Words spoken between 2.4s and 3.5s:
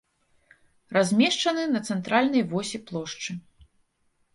восі плошчы.